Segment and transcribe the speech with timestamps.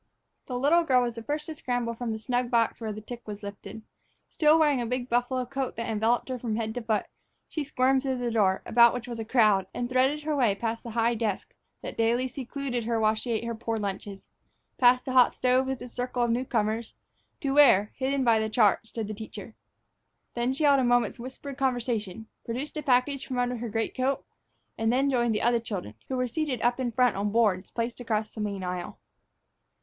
[0.47, 3.21] The little girl was the first to scramble from the snug box when the tick
[3.27, 3.83] was lifted.
[4.29, 7.05] Still wearing a big buffalo coat that enveloped her from head to foot,
[7.47, 10.81] she squirmed through the door, about which was a crowd, and threaded her way past
[10.81, 11.53] the high desk
[11.83, 14.25] that daily secluded her while she ate her poor lunches,
[14.79, 16.95] past the hot stove with its circle of new comers,
[17.39, 19.53] to where, hidden by the chart, stood the teacher.
[20.33, 24.25] There she held a moment's whispered conversation, produced a package from under her greatcoat,
[24.79, 27.99] and then joined the other children, who were seated up in front on boards placed
[27.99, 28.97] across the main aisle.